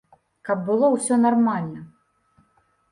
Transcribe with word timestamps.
Каб 0.49 0.63
было 0.69 0.89
ўсё 0.95 1.21
нармальна. 1.27 1.81